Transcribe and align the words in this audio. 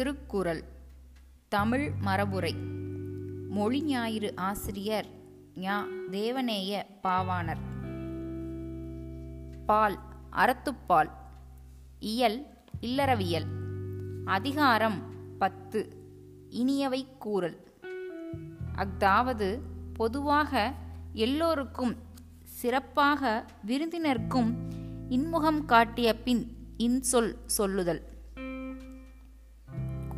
திருக்குறள். 0.00 0.64
தமிழ் 1.48 1.92
மரபுரை. 2.04 2.54
மொழி 3.48 3.82
ஞாயிறு 3.82 4.32
ஆசிரியர் 4.36 5.06
ஞா. 5.56 5.84
தேவநேய 6.10 6.82
பாவாணர். 7.02 7.58
பால் 9.66 9.98
அறத்துப்பால். 10.32 11.10
இயல் 11.98 12.46
இல்லறவியல். 12.80 13.44
அதிகாரம் 14.24 14.98
பத்து. 15.38 15.96
இனியவை 16.50 17.06
கூறல். 17.18 17.56
அஃதாவது 18.74 19.60
பொதுவாக 19.92 20.74
எல்லோருக்கும் 21.12 21.96
சிறப்பாக 22.44 23.46
விருந்தினர்க்கும் 23.62 24.54
இன்முகம் 25.08 25.64
காட்டிய 25.64 26.22
பின் 26.22 26.56
இன்சொல் 26.78 27.34
சொல்லுதல். 27.46 28.09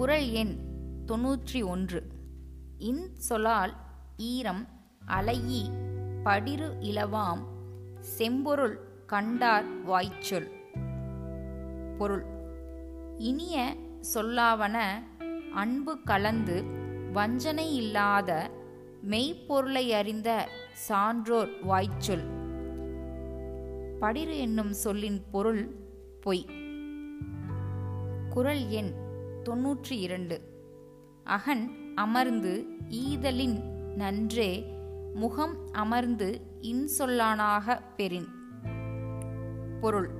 குறள் 0.02 0.28
எண் 0.28 0.58
தொன்னூற்றி 1.06 1.64
ஒன்று. 1.64 2.06
இன் 2.78 3.16
சொலால் 3.28 3.72
ஈரம் 4.16 4.68
அலையி 5.06 5.70
படிரு 6.22 6.76
இலவாம் 6.80 7.42
செம்பொருள் 8.00 8.78
கண்டார் 9.06 9.82
வாய்ச்சொல். 9.82 10.50
பொருள். 11.98 12.24
இனிய 13.18 13.76
சொல்லாவன 14.14 14.78
அன்பு 15.54 16.02
கலந்து 16.02 16.64
வஞ்சனை 17.12 17.76
இல்லாத 17.76 18.50
மெய்ப்பொருளை 19.02 19.92
அறிந்த 19.92 20.48
சான்றோர் 20.72 21.62
வாய்ச்சொல். 21.62 22.24
படிறு 24.00 24.38
என்னும் 24.38 24.72
சொல்லின் 24.72 25.22
பொருள் 25.30 25.74
பொய். 26.20 26.46
குறள் 28.30 28.66
எண் 28.68 29.01
தொன்னூற்றி 29.48 29.90
இரண்டு. 29.90 30.40
அகன் 31.24 31.70
அமர்ந்து 31.94 32.66
ஈதலின் 32.88 33.62
நன்றே 33.94 34.78
முகம் 35.14 35.56
அமர்ந்து 35.72 36.40
இன்சொல்லானாக 36.60 37.80
பெறின். 37.96 38.28
பொருள். 39.80 40.10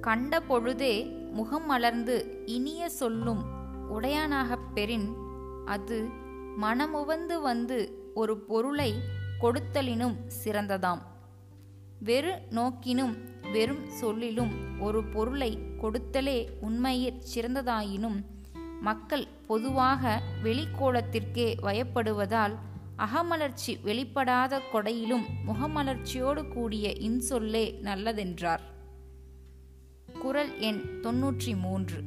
கண்ட 0.00 0.40
பொழுதே 0.40 1.04
முகம் 1.32 1.66
மலர்ந்து 1.66 2.42
இனிய 2.46 2.88
சொல்லும் 2.88 3.44
உடையானாகப் 3.90 4.72
பெறின். 4.74 5.14
அது 5.64 6.04
மனமுவந்து 6.56 7.40
வந்து 7.40 8.10
ஒரு 8.14 8.38
பொருளை 8.38 8.94
கொடுத்தலினும் 9.40 10.14
சிறந்ததாம். 10.44 10.98
வெறு 12.00 12.42
நோக்கினும் 12.50 13.16
வெறும் 13.52 13.84
சொல்லிலும் 13.90 14.52
ஒரு 14.80 15.04
பொருளை 15.04 15.58
கொடுத்தலே 15.82 16.38
உண்மையிற் 16.62 17.22
சிறந்ததாயினும் 17.34 18.18
மக்கள் 18.80 19.26
பொதுவாக 19.46 20.22
வெளிக்கோலத்திற்கே 20.42 21.46
வயப்படுவதால் 21.62 22.54
அகமலர்ச்சி 22.96 23.72
வெளிப்படாத 23.84 24.60
கொடையிலும் 24.72 25.26
முகமலர்ச்சியோடு 25.46 26.42
கூடிய 26.48 26.88
இன்சொல்லே 26.90 27.64
நல்லதென்றார். 27.84 28.60
குரல் 30.20 30.58
எண் 30.58 30.80
தொன்னூற்றி 31.02 31.52
மூன்று 31.60 32.00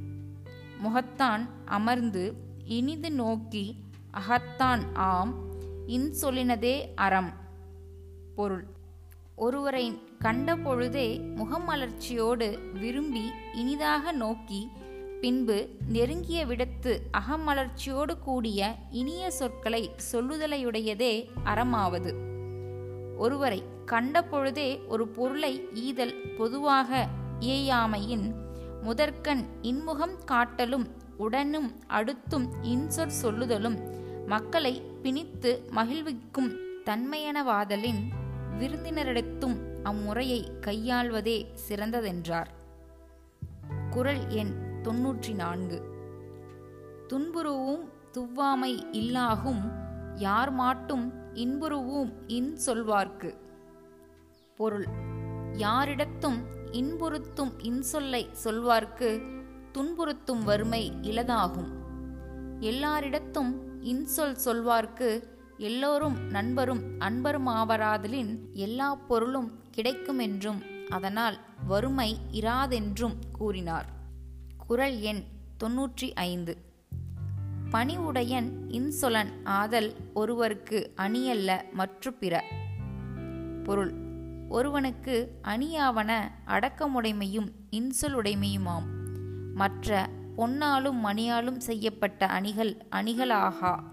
முகத்தான் 0.83 1.43
அமர்ந்து 1.65 2.23
இனிது 2.65 3.11
நோக்கி 3.11 3.65
அகத்தான் 4.13 4.83
ஆம் 4.93 5.33
இன்சொல்லினதே 5.87 6.75
அறம் 6.95 7.31
பொருள். 8.35 8.65
ஒருவரை 9.35 9.99
கண்ட 10.19 10.55
பொழுதே 10.55 11.19
முகமலர்ச்சியோடு 11.19 12.77
விரும்பி 12.79 13.31
இனிதாக 13.53 14.11
நோக்கி 14.11 14.67
பின்பு 15.21 15.69
நெருங்கிய 15.87 16.45
விடத்து 16.45 16.97
அகமலர்ச்சியோடு 17.17 18.19
கூடிய 18.19 18.75
இனிய 18.91 19.31
சொற்களை 19.31 19.91
சொல்லுதலையுடையதே 20.11 21.29
அறமாவது. 21.45 22.13
ஒருவரை 23.17 23.63
கண்ட 23.85 24.23
பொழுதே 24.23 24.81
ஒரு 24.87 25.07
பொருளை 25.07 25.67
ஈதல் 25.73 26.35
பொதுவாக 26.37 27.07
இயையாமையின் 27.39 28.35
முதற்கண் 28.81 29.45
இன்முகம் 29.61 30.17
காட்டலும் 30.25 30.85
உடனும் 31.17 31.79
அடுத்தும் 31.89 32.47
இன்சொற் 32.61 33.11
சொல்லுதலும் 33.21 33.77
மக்களை 34.27 34.81
பிணித்து 35.03 35.59
மகிழ்விக்கும் 35.69 36.51
தன்மையனவாதலின் 36.85 38.01
விருந்தினரிடத்தும் 38.59 39.57
அம்முறையை 39.83 40.41
கையாள்வதே 40.61 41.37
சிறந்ததென்றார். 41.67 42.51
குரல் 43.89 44.29
எண் 44.29 44.53
தொன்னூற்றி 44.83 45.33
நான்கு 45.35 45.79
துன்புருவும் 47.07 47.83
துவ்வாமை 48.13 48.71
இல்லாகும் 48.91 49.61
யார் 50.15 50.51
மாட்டும் 50.51 51.05
இன்புருவும் 51.33 52.11
இன் 52.27 52.57
சொல்வார்க்கு 52.65 53.29
பொருள் 54.57 54.87
யாரிடத்தும் 55.57 56.39
இன்புறுத்தும் 56.71 57.53
இன்சொல்லை 57.57 58.23
சொல்வார்க்கு 58.43 59.09
துன்புறுத்தும் 59.71 60.43
வறுமை 60.43 60.93
இலதாகும். 61.01 61.71
எல்லாரிடத்தும் 62.59 63.51
இன்சொல் 63.81 64.35
சொல்வார்க்கு 64.45 65.09
எல்லோரும் 65.57 66.29
நண்பரும் 66.29 66.99
அன்பருமாவராதலின் 66.99 68.51
எல்லா 68.51 68.95
பொருளும் 68.95 69.63
கிடைக்குமென்றும் 69.77 70.87
அதனால் 70.89 71.39
வறுமை 71.67 72.17
இராதென்றும் 72.31 73.15
கூறினார். 73.31 73.85
குறள் 74.67 74.99
எண் 74.99 75.23
தொன்னூற்றி 75.63 76.13
ஐந்து. 76.13 76.57
பணிவுடையன் 77.71 78.51
இன்சொலன் 78.67 79.29
ஆதல் 79.43 79.95
ஒருவருக்கு 80.13 80.93
அணியல்ல 80.97 81.61
மற்று 81.73 82.13
பிற 82.13 82.43
பொருள் 83.63 83.93
ஒருவனுக்கு 84.49 85.39
அணியாவன 85.43 86.21
அடக்கமுடைமையும் 86.47 87.51
இன்சொலுடைமையுமாம். 87.71 88.85
மற்ற 89.53 90.09
பொன்னாலும் 90.35 91.05
மணியாலும் 91.05 91.57
செய்யப்பட்ட 91.57 92.25
அணிகள் 92.25 92.77
அணிகளாகா? 92.91 93.83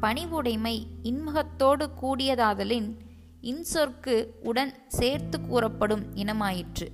பணிவுடைமை 0.00 0.86
இன்முகத்தோடு 1.02 1.88
கூடியதாதலின் 2.02 2.96
இன்சொற்கு 3.42 4.26
உடன் 4.42 4.74
சேர்த்து 4.88 5.40
கூறப்படும் 5.40 6.14
இனமாயிற்று. 6.14 6.88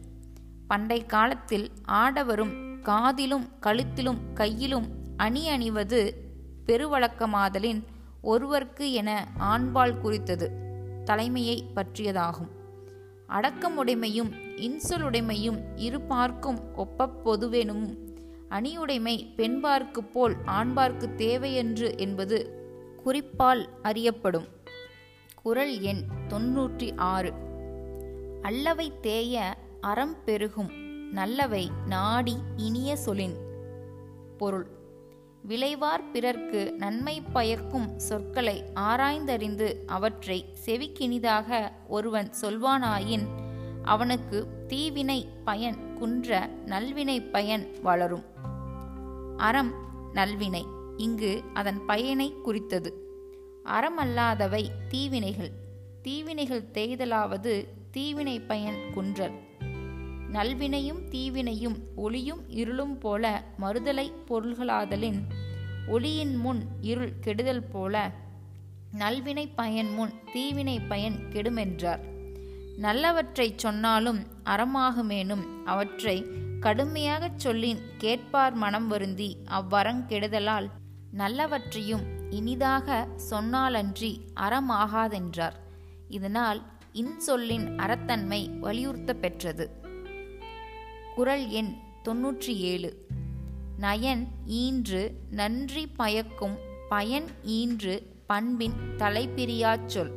பண்டை 0.66 1.06
காலத்தில் 1.06 1.70
ஆடவரும் 1.88 2.80
காதிலும் 2.80 3.48
கழுத்திலும் 3.60 4.18
கையிலும் 4.34 4.88
அணி 5.16 5.48
அணிவது 5.48 6.14
பெருவழக்கமாதலின் 6.66 7.82
ஒருவர்க்கு 8.22 8.92
என 8.92 9.28
ஆண்பால் 9.38 10.00
குறித்தது. 10.00 10.50
தலைமையை 11.04 11.64
பற்றியதாகும். 11.74 12.50
அடக்கமுடைமையும் 13.28 14.32
இன்சொலுடைமையும் 14.56 15.60
இரு 15.76 16.00
பார்க்கும் 16.00 16.74
ஒப்ப 16.74 17.08
பொதுவெனும் 17.24 17.96
அணியுடைமை 18.50 19.32
பெண்பார்க்கு 19.36 19.98
போல் 20.12 20.36
ஆண்பார்க்கு 20.46 21.14
தேவையன்று 21.14 21.98
என்பது 21.98 22.61
குறிப்பால் 23.02 23.68
அறியப்படும். 23.82 24.46
குரல் 25.42 25.80
எண் 25.80 26.02
தொன்னூற்றி 26.28 26.96
ஆறு 26.96 27.32
அல்லவை 28.42 28.92
தேய 29.00 29.56
அறம் 29.80 30.24
பெருகும். 30.24 30.70
நல்லவை 31.12 31.70
நாடி 31.86 32.36
இனிய 32.56 32.96
சொலின் 33.06 33.34
பொருள். 34.38 34.66
விளைவார் 35.42 36.10
பிறர்க்கு 36.10 36.72
நன்மை 36.72 37.20
பயக்கும் 37.20 37.98
சொற்களை 37.98 38.64
ஆராய்ந்தறிந்து 38.74 39.74
அவற்றை 39.86 40.44
செவிக்கினிதாக 40.64 41.72
ஒருவன் 41.88 42.32
சொல்வானாயின் 42.40 43.26
அவனுக்கு 43.82 44.46
தீவினை 44.68 45.28
பயன் 45.44 45.94
குன்ற 45.94 46.46
நல்வினை 46.66 47.30
பயன் 47.30 47.76
வளரும். 47.82 48.24
அறம் 49.36 49.72
நல்வினை. 50.12 50.66
இங்கு 50.96 51.42
அதன் 51.54 51.84
பயனை 51.86 52.34
குறித்தது. 52.42 53.01
அறமல்லாதவை 53.64 54.70
தீவினைகள். 54.88 55.50
தீவினைகள் 56.02 56.62
தேய்தலாவது 56.62 57.66
தீவினை 57.90 58.40
பயன் 58.40 58.92
குன்றல். 58.94 59.32
நல்வினையும் 60.32 61.08
தீவினையும் 61.10 61.76
ஒளியும் 61.94 62.48
இருளும் 62.48 62.98
போல 62.98 63.44
மறுதலை 63.60 64.12
பொருள்களாதலின் 64.26 65.26
ஒளியின் 65.86 66.36
முன் 66.36 66.66
இருள் 66.80 67.18
கெடுதல் 67.18 67.64
போல 67.64 68.10
நல்வினை 68.98 69.48
பயன் 69.54 69.94
முன் 69.94 70.12
தீவினை 70.32 70.80
பயன் 70.88 71.16
கெடுமென்றார். 71.30 72.00
நல்லவற்றைச் 72.78 73.58
சொன்னாலும் 73.58 74.26
அறமாகுமேனும் 74.44 75.44
அவற்றை 75.64 76.26
கடுமையாகச் 76.60 77.36
சொல்லின் 77.36 77.78
கேட்பார் 77.98 78.52
மனம் 78.52 78.88
வருந்தி 78.88 79.36
அவ்வரங் 79.44 80.06
கெடுதலால் 80.06 80.70
நல்லவற்றையும் 81.16 82.20
இனிதாக 82.32 83.08
சொன்னாலன்றி 83.30 84.12
அறமாகாதென்றார். 84.40 85.58
இதனால் 86.08 86.60
இன்சொல்லின் 86.92 87.66
அறத்தன்மை 87.76 88.58
வலியுறுத்த 88.58 89.14
பெற்றது 89.14 89.70
குரல் 91.14 91.48
எண் 91.48 91.72
தொன்னூற்றி 92.04 92.54
ஏழு 92.70 92.90
நயன் 93.80 94.26
ஈன்று 94.46 95.02
நன்றி 95.30 95.86
பயக்கும் 95.86 96.56
பயன் 96.88 97.28
ஈன்று 97.44 97.94
பண்பின் 98.26 98.76
தலைப்பிரியாச் 98.96 99.86
சொல். 99.86 100.12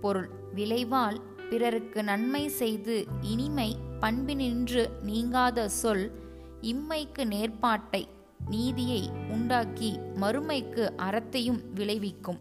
பொருள் 0.00 0.30
விளைவால் 0.54 1.20
பிறருக்கு 1.50 2.04
நன்மை 2.04 2.48
செய்து 2.48 3.04
இனிமை 3.20 3.76
பண்பினின்று 4.00 4.82
நீங்காத 5.02 5.68
சொல் 5.68 6.04
இம்மைக்கு 6.62 7.24
நேர்பாட்டை 7.24 8.02
நீதியை 8.48 9.10
உண்டாக்கி 9.30 10.00
மறுமைக்கு 10.14 10.90
அறத்தையும் 10.96 11.60
விளைவிக்கும். 11.74 12.38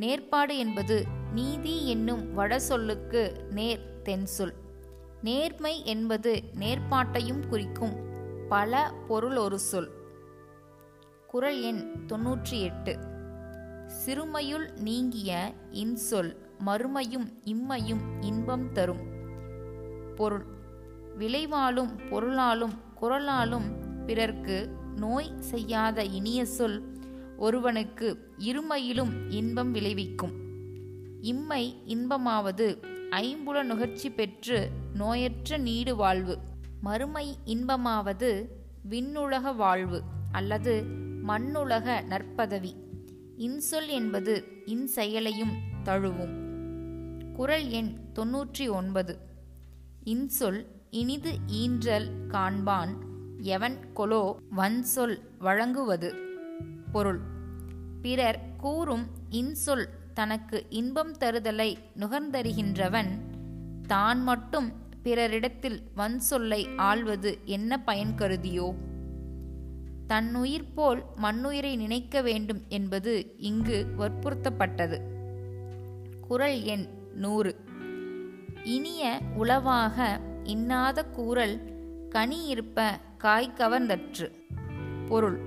நேர்ப்பாடு 0.00 0.56
என்பது 0.56 1.04
நீதி 1.32 1.86
என்னும் 1.86 2.34
வட 2.34 2.58
சொல்லுக்கு 2.58 3.46
நேர் 3.50 4.00
தென்சொல். 4.04 4.52
நேர்மை 5.22 5.84
என்பது 5.84 6.42
நேர்ப்பாட்டையும் 6.54 7.48
குறிக்கும் 7.48 7.94
பல 8.48 8.92
பொருள் 9.08 9.36
ஒரு 9.36 9.58
சொல். 9.58 9.90
குரல் 11.26 11.62
எண் 11.62 11.92
தொன்னூற்றி 12.06 12.60
எட்டு 12.60 12.98
சிறுமையுள் 13.86 14.70
நீங்கிய 14.76 15.54
இன்சொல் 15.70 16.36
மறுமையும் 16.66 17.28
இம்மையும் 17.44 18.04
இன்பம் 18.20 18.72
தரும் 18.72 19.04
பொருள். 20.16 20.44
விளைவாலும் 21.18 21.92
பொருளாலும் 22.10 22.74
குரலாலும் 23.00 23.68
பிறர்க்கு 24.06 24.84
நோய் 24.96 25.32
செய்யாத 25.38 26.04
இனிய 26.04 26.44
சொல் 26.44 26.98
ஒருவனுக்கு 27.36 28.32
இருமையிலும் 28.38 29.30
இன்பம் 29.30 29.72
விளைவிக்கும். 29.72 30.32
இம்மை 31.22 31.82
இன்பமாவது 31.84 32.80
ஐம்புல 33.10 33.62
நுகர்ச்சி 33.62 34.10
பெற்று 34.10 34.70
நோயற்ற 34.94 35.58
நீடு 35.58 35.96
வாழ்வு. 35.96 36.38
மறுமை 36.80 37.36
இன்பமாவது 37.44 38.48
விண்ணுலக 38.82 39.52
வாழ்வு 39.52 40.02
அல்லது 40.32 40.82
மண்ணுலக 41.22 42.00
நற்பதவி. 42.00 42.74
இன்சொல் 43.36 43.88
என்பது 43.88 44.44
இன்செயலையும் 44.66 45.54
தழுவும். 45.84 46.34
குரல் 47.32 47.68
எண் 47.68 47.96
தொன்னூற்றி 48.14 48.70
ஒன்பது. 48.70 49.18
இன்சொல் 50.04 50.66
இனிது 50.90 51.32
ஈன்றல் 51.46 52.08
காண்பான் 52.28 53.05
எவன் 53.38 53.78
கொலோ 53.96 54.34
வன்சொல் 54.56 55.18
வழங்குவது? 55.38 56.14
பொருள். 56.92 57.20
பிறர் 58.02 58.40
கூறும் 58.56 59.06
இன்சொல் 59.30 59.86
தனக்கு 60.14 60.66
இன்பம் 60.68 61.12
தருதலை 61.12 61.76
நுகர்ந்தறிகின்றவன் 61.96 63.08
தான் 63.86 64.22
மட்டும் 64.22 64.72
பிறரிடத்தில் 65.02 65.80
வன்சொல்லை 65.96 66.66
ஆள்வது 66.76 67.38
என்ன 67.44 67.82
பயன் 67.82 68.14
கருதியோ? 68.18 68.74
தன்னுயிர் 70.06 70.72
போல் 70.74 71.02
மண்ணுயிரை 71.16 71.76
நினைக்க 71.76 72.22
வேண்டும் 72.22 72.62
என்பது 72.68 73.34
இங்கு 73.38 73.86
வற்புறுத்தப்பட்டது. 73.98 75.00
குரல் 76.20 76.62
எண் 76.62 76.86
நூறு. 77.14 77.56
இனிய 78.64 79.20
உளவாக 79.34 80.20
இன்னாத 80.44 81.04
கூறல் 81.04 81.74
கனி 82.08 82.46
இருப்ப 82.46 83.00
காய் 83.26 83.52
கவர்ந்தற்று. 83.56 84.32
பொருள். 85.08 85.40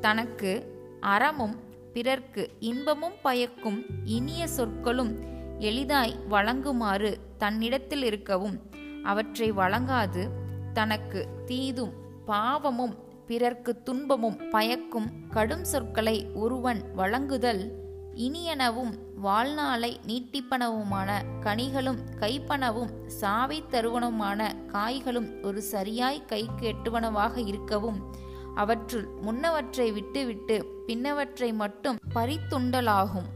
தனக்கு 0.00 0.80
அறமும் 1.00 1.60
பிறர்க்கு 1.92 2.50
இன்பமும் 2.58 3.12
பயக்கும் 3.22 3.84
இனிய 4.04 4.46
சொற்களும் 4.46 5.18
எளிதாய் 5.58 6.16
வழங்குமாறு 6.30 7.16
தன்னிடத்தில் 7.38 8.02
இருக்கவும். 8.02 8.60
அவற்றை 9.04 9.52
வழங்காது 9.52 10.28
தனக்கு 10.72 11.28
தீதும் 11.46 11.92
பாவமும் 12.24 12.94
பிறர்க்கு 13.26 13.82
துன்பமும் 13.82 14.50
பயக்கும் 14.50 15.28
கடும் 15.28 15.64
சொற்களை 15.64 16.26
ஒருவன் 16.34 16.94
வழங்குதல் 16.94 17.72
இனியனவும் 18.14 19.05
வாழ்நாளை 19.16 20.00
நீட்டிப்பனவுமான 20.06 21.10
கனிகளும் 21.40 22.00
கைப்பனவும் 22.20 23.06
சாவை 23.06 23.62
தருவனவுமான 23.70 24.66
காய்களும் 24.66 25.42
ஒரு 25.42 25.62
சரியாய் 25.62 26.24
கைக்கு 26.24 26.74
எட்டுவனவாக 26.74 27.46
இருக்கவும் 27.46 28.14
அவற்றுள் 28.54 29.06
முன்னவற்றை 29.22 29.92
விட்டுவிட்டு 29.92 30.84
பின்னவற்றை 30.86 31.54
மட்டும் 31.54 31.98
பறித்துண்டலாகும். 32.14 33.28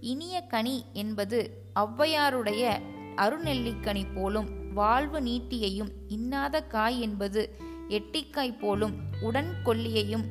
இனிய 0.00 0.40
கனி 0.40 0.84
என்பது 0.92 1.68
ஔவையாருடைய 1.74 2.80
அருநெல்லிக்கனி 3.16 4.04
போலும் 4.14 4.72
வாழ்வு 4.72 5.20
நீட்டியையும் 5.20 5.92
இன்னாத 6.08 6.62
காய் 6.62 7.00
என்பது 7.00 7.56
எட்டிக்காய் 7.88 8.58
போலும் 8.58 8.94
உடன் 9.20 9.52
கொல்லியையும் 9.64 10.24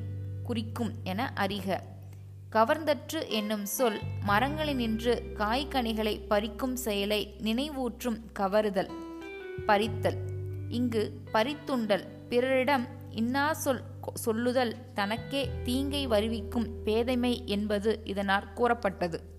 குறிக்கும் 0.43 0.91
என 1.03 1.33
அறிக. 1.35 1.79
கவர்ந்தற்று 2.53 3.27
என்னும் 3.27 3.65
சொல் 3.65 3.99
மரங்களினின்று 4.27 5.21
காய்கனிகளை 5.37 6.19
பறிக்கும் 6.29 6.73
செயலை 6.73 7.35
நினைவூற்றும் 7.43 8.19
கவருதல் 8.39 8.89
பறித்தல். 9.65 10.17
இங்கு 10.69 11.21
பறித்துண்டல். 11.33 12.07
பிறரிடம் 12.29 12.87
இன்னா 13.09 13.53
சொல் 13.53 13.81
சொல்லுதல் 14.13 14.93
தனக்கே 14.93 15.49
தீங்கை 15.63 16.07
வருவிக்கும் 16.07 16.67
பேதைமை 16.85 17.45
என்பது 17.45 18.01
இதனால் 18.03 18.53
கூறப்பட்டது. 18.53 19.32